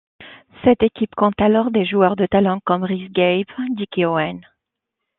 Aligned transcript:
Cette 0.63 0.81
équipe 0.81 1.13
compte 1.13 1.39
alors 1.39 1.69
des 1.69 1.85
joueurs 1.85 2.15
de 2.15 2.25
talent 2.25 2.59
comme 2.65 2.83
Rhys 2.83 3.09
Gabe, 3.11 3.45
Dicky 3.75 4.03
Owen. 4.03 4.41